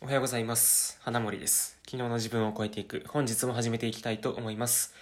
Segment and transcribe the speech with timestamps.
[0.00, 0.96] おはようございます。
[1.02, 1.76] 花森です。
[1.84, 4.94] 昨日の自分を超えていく、本日も始めていきたいと思います。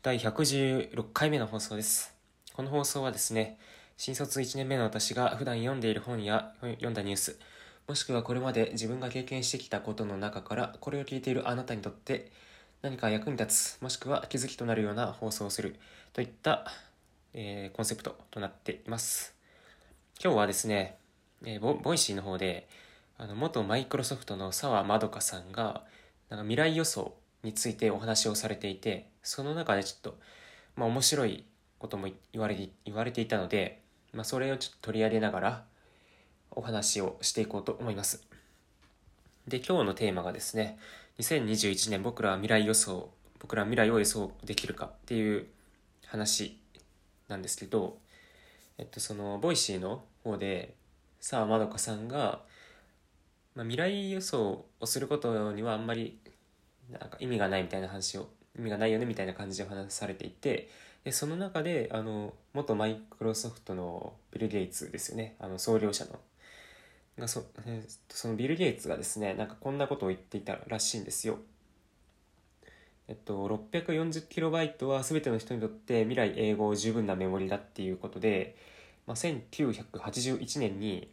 [0.00, 2.14] 第116回目の放送です。
[2.54, 3.58] この放送はですね、
[3.98, 7.38] 新卒1年目の私が普段読んでいる本や読んだニュース、
[7.86, 12.32] もしくはこれまで自分が経験してきたことの中から、これを聞いているあなたにとって
[12.80, 15.76] 何か役に立つ、もしくは気づきとなるような放送をする
[16.14, 16.64] といった、
[17.34, 19.34] えーコンセプトとなっています。
[20.18, 20.96] 今日はですね、
[21.44, 22.66] えーボボイシーの方で、
[23.22, 25.82] あの元マイクロソフトの澤まどかさんが
[26.30, 30.18] なんか未来予想についてお話をされていてその中でちょっと、
[30.74, 31.44] まあ、面白い
[31.78, 33.82] ことも言われて言われていたので、
[34.14, 35.64] まあ、それをちょっと取り上げながら
[36.50, 38.24] お話をしていこうと思います。
[39.46, 40.78] で今日のテーマがですね
[41.18, 45.46] 2021年僕らは未来予想僕らは未来を予想できるかっていう
[46.06, 46.58] 話
[47.28, 47.98] なんですけど
[48.78, 50.74] えっとその Voicy の方で
[51.20, 52.40] 澤まどかさんが
[53.60, 56.18] まあ、未来予想をすることにはあんまり
[56.90, 60.70] なんか意味がないみたいな話を意味がないよねみたいな感じで話されていて
[61.04, 66.06] でその中であの元マイクロソフトのビル・ゲイツですよねあの創業者
[67.18, 67.44] のそ
[68.08, 71.36] そのビル・ゲイツがですねなんかこんなことを言っていたらしいんですよ。
[73.08, 78.56] えっと、640KB は全ての人にとって未来永劫十分なメモリだっていうことで、
[79.06, 81.10] まあ、1981年に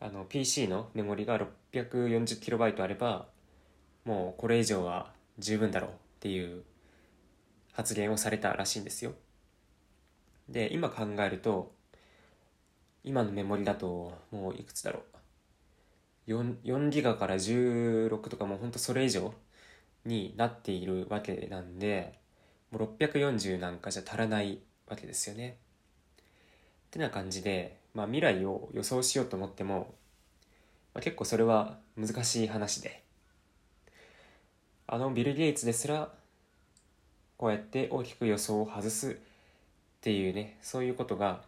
[0.00, 1.38] あの PC のメモリが
[1.72, 3.26] 640KB あれば
[4.04, 6.62] もうこれ以上は十分だろうっていう
[7.72, 9.12] 発言をされたらしいんですよ。
[10.48, 11.72] で今考えると
[13.04, 15.00] 今のメモリだともういくつだろ
[16.26, 16.30] う。
[16.30, 19.32] 4, 4ギガから16とかもうほんとそれ以上
[20.04, 22.18] になっているわけなんで
[22.70, 24.58] もう640なんかじゃ足らない
[24.88, 25.58] わけですよね。
[26.86, 29.94] ってな感じで、まあ、未来を予想しようと思っても、
[30.92, 33.02] まあ、結構それは難しい話で。
[34.86, 36.10] あのビル・ゲイツですら
[37.38, 39.14] こうやって大きく予想を外すっ
[40.02, 41.40] ていうねそういうことが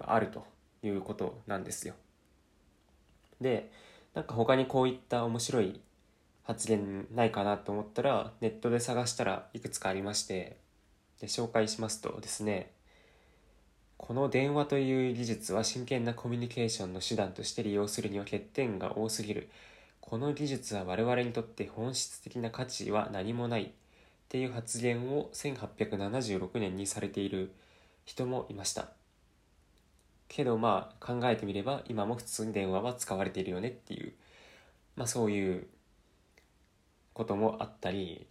[0.00, 0.46] あると
[0.84, 1.94] いうことなんですよ。
[3.40, 3.70] で
[4.14, 5.80] なんか他にこういった面白い
[6.44, 10.58] 発言ないかなと思ったらネットで探したらいくつかありまして
[11.20, 12.70] で紹介しますとですね
[13.98, 19.50] この電話という技術は真剣なコミュニケーションの手段として利用するには欠点が多すぎる。
[20.00, 23.68] この技術は我々にとって本質的な価値は何もないっ
[24.30, 27.52] ていう発言を1876年にされている
[28.06, 28.88] 人もいました。
[30.28, 34.12] けどまあ考えてみれば今も普通に電話は使われているよねっていう、
[34.96, 35.66] まあそういう
[37.12, 38.26] こともあったり、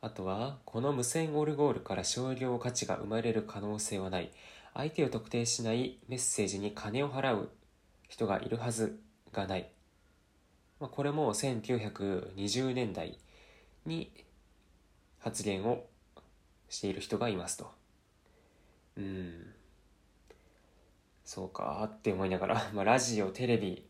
[0.00, 4.30] あとはこの無線オルゴールから商業価値が生まれる可能性はない。
[4.76, 7.48] 相手を特定しないメッセージに金を払う
[8.08, 9.00] 人がいるはず
[9.32, 9.70] がない、
[10.78, 13.18] まあ、これも1920年代
[13.86, 14.12] に
[15.18, 15.86] 発言を
[16.68, 17.70] している人がいますと。
[18.98, 19.54] うん。
[21.24, 23.86] そうかって思いながら、 まあ、ラジオテレビ、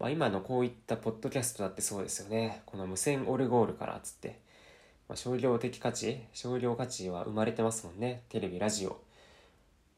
[0.00, 2.62] まあ、今のこういったポッドキャストだってそうですよね。
[2.66, 4.40] この無線オルゴールからっつって、
[5.08, 8.24] まあ、商業的価値商業価値は生まれてますもんね。
[8.28, 9.00] テレビラジオ。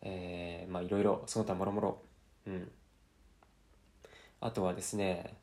[0.03, 1.99] えー、まあいろいろその他もろもろ
[2.47, 2.71] うん。
[4.41, 5.34] あとはですね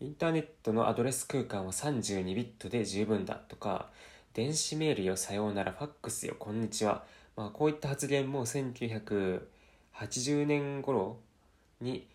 [0.00, 3.90] インターネットのアドレス空間は32ビットで十分だとか
[4.32, 7.04] 電子メールよさようならファックスよこんにちは、
[7.36, 11.18] まあ、こういった発言も1980年頃
[11.80, 12.06] に、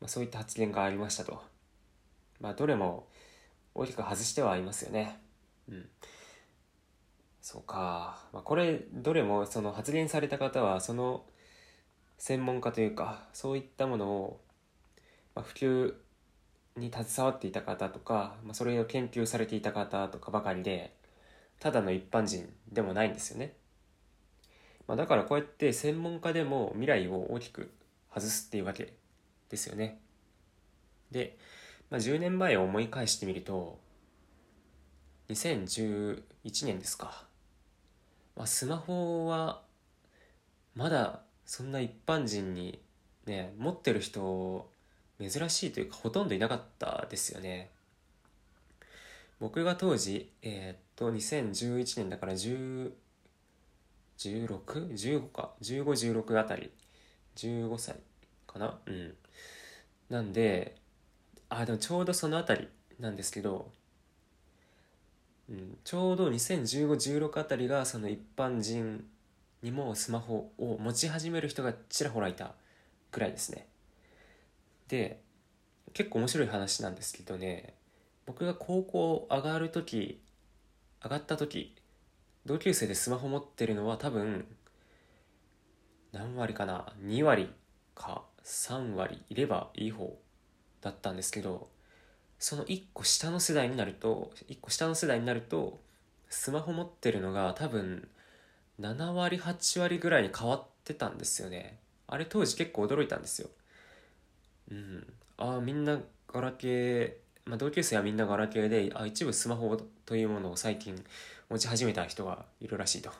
[0.00, 1.42] まあ、そういった発言がありましたと。
[2.40, 3.06] まあどれも
[3.74, 5.20] 大きく外してはいますよね。
[5.68, 5.88] うん。
[7.52, 11.24] そうか、まあ、これどれもその発言された方はその
[12.16, 14.40] 専門家というかそういったものを、
[15.34, 15.94] まあ、普及
[16.76, 20.94] に携わっていた方とか、まあ、それを研究されていた方とかばかりで
[21.58, 23.54] ただの一般人でもないんですよね、
[24.86, 27.72] まあ、だからこうやって専門家でも未来を大きく
[28.14, 28.92] 外すっていうわけ
[29.48, 30.00] ですよね。
[31.10, 31.36] で、
[31.90, 33.80] まあ、10年前を思い返してみると
[35.30, 36.22] 2011
[36.66, 37.28] 年ですか。
[38.40, 39.60] まあ、スマホは
[40.74, 42.80] まだそんな一般人に
[43.26, 44.66] ね持ってる人
[45.20, 47.68] 珍しいというかほとんどいなかったですよね。
[49.40, 52.92] 僕が当時えー、っと2011年だから10
[54.16, 55.50] 16?15 か。
[55.60, 56.70] 1516あたり。
[57.36, 57.96] 15歳
[58.46, 58.78] かな？
[58.86, 59.14] うん。
[60.08, 60.78] なんで
[61.50, 63.70] あでもちょうどそのあたりなんですけど
[65.84, 69.04] ちょうど201516あたりがその一般人
[69.62, 72.54] にもスマホを持ち始める人がちらほらいた
[73.10, 73.66] くらいですね。
[74.88, 75.20] で
[75.92, 77.74] 結構面白い話なんですけどね。
[78.26, 80.20] 僕が高校上がる時
[81.02, 81.74] 上がった時
[82.46, 84.46] 同級生でスマホ持ってるのは多分
[86.12, 87.50] 何割かな？2割
[87.94, 90.16] か3割いればいい方
[90.80, 91.68] だったんですけど
[92.40, 95.78] その1個下の世代になると1個下の世代になると
[96.30, 98.08] スマホ持ってるのが多分
[98.80, 101.78] 7割8割ぐらいに変わってたんですよね。
[102.08, 103.50] あれ当時結構驚いたんですよ。
[104.70, 105.06] うん。
[105.36, 107.12] ああみんなガラケー、
[107.44, 109.76] まあ、同級生はみんなガラケーであ一部スマホ
[110.06, 110.94] というものを最近
[111.50, 113.10] 持ち始めた人がいるらしいと。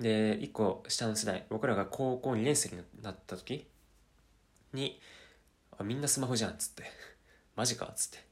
[0.00, 3.68] で1個下の世代僕らが高校2年生になった時
[4.72, 5.00] に
[5.78, 6.82] あみんなスマホじゃんっつって。
[7.54, 8.31] マジかっつって。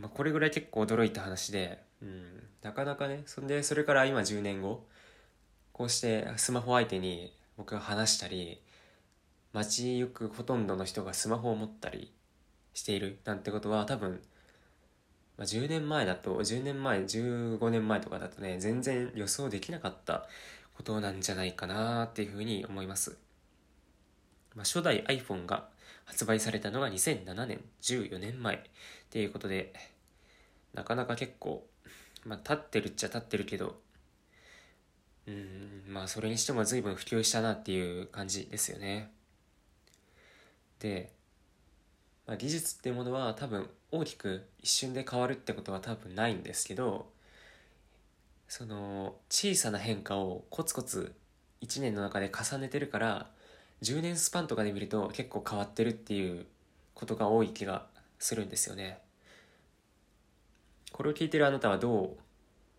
[0.00, 4.86] まあ、これぐらい結構驚いた話で、うん、なかなかねそんでそれから今10年後
[5.72, 8.62] こうしてスマホ相手に僕が話したり
[9.52, 12.12] 街行くほとんどの人がスマホを持ったり
[12.74, 14.20] しているなんてことは多分、
[15.38, 20.26] まあ、10年前だと10年前15年前とかだとね全然予想できなかった
[20.76, 23.16] ことなんじゃないかなっていうふうに思います、
[24.56, 25.68] まあ、初代 iPhone が
[26.04, 28.56] 発売されたのが2007年14年前。
[29.06, 29.72] っていうことで
[30.74, 31.66] なかなか結構
[32.24, 33.80] まあ立ってるっちゃ立ってるけど
[35.26, 39.10] うんまあそれにしても随分普及したなっていう感じですよね。
[40.78, 41.12] で、
[42.26, 47.10] まあ、技術っていうものは多分大きく一瞬で変わるってことは多分ないんですけど
[48.48, 51.14] その小さな変化をコツコツ
[51.62, 53.30] 1年の中で重ねてるから
[53.82, 56.46] 10年スパンとかで見ると結構変わってるっていう
[56.94, 57.86] ことが多い気が
[58.18, 58.98] するんですよね。
[60.92, 62.16] これを聞いてるあなたはどう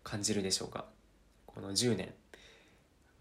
[0.02, 0.86] 感じるでしょうか？
[1.46, 2.12] この10年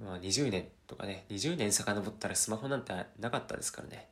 [0.03, 1.25] まあ20年とかね。
[1.29, 4.07] 20年遡ったらスマホなんてなかったですからね。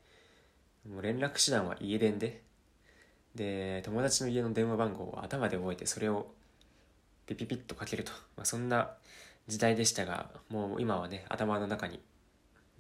[0.88, 2.44] もう連絡手段は家電で。
[3.34, 6.28] で友達の家の電話番号を頭で覚えてそれを
[7.28, 8.92] ピピピッとかけると、まあ、そんな
[9.48, 12.00] 時代でしたがもう今はね頭の中に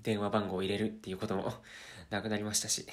[0.01, 1.53] 電話番号を入れるっていうことも
[2.09, 2.85] なくなりましたし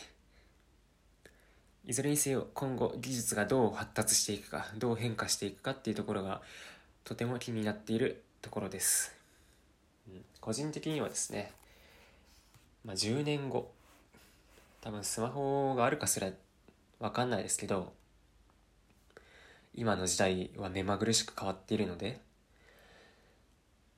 [1.84, 6.42] いずれにせよ今後技術がどう発達していくかどう変化していくかっていうところが
[7.04, 9.14] とても気になっているところです、
[10.40, 11.52] 個人的にはですね、
[12.84, 13.72] まあ、10年後
[14.80, 16.30] 多分スマホがあるかすら
[17.00, 17.92] 分かんないですけど
[19.74, 22.20] 今の時代は目まぐるしく変わっているので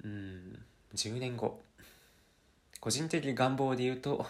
[0.04, 0.58] うん
[0.94, 1.60] 10年後
[2.84, 4.26] 個人的願望で言うと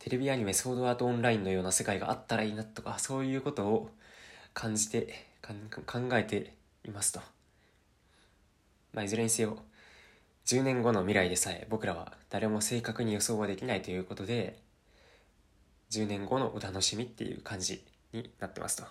[0.00, 3.88] テレビアニメ「ソードアートオンライン」のような世界があったらいいなとかそういうことを
[4.52, 5.28] 感じて
[5.86, 7.20] 考えていますと。
[8.92, 9.62] まあ、いずれにせよ
[10.46, 14.58] 10年後の未来でさえ僕らは誰も正確に予想はできないということで
[15.92, 18.86] 10年後のお楽しみっていう感じになってますと。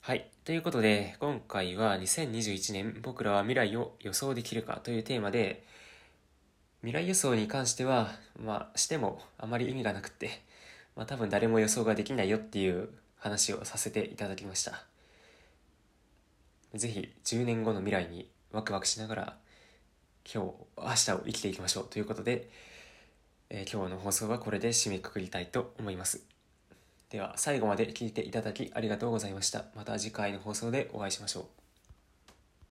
[0.00, 0.30] はい。
[0.44, 5.64] ということで、今回は2021年僕らは未来を予想できるかというテーマで、
[6.82, 10.42] 未来予想に関しては、まあ、してもあまり意味がなくて、
[10.94, 14.84] まあ、多分誰も予想ができないよっていう話をさせていただきました。
[16.74, 19.36] ぜひ10年後の未来にワクワクしながら
[20.30, 22.50] 今日、明日を生きていきましょうということで、
[23.48, 26.22] えー、今日の放送はこれで締めくくりたいと思います。
[27.10, 29.64] では最後まで聞いていただきありがとうございました。
[29.74, 31.67] また次回の放送でお会いしましょう。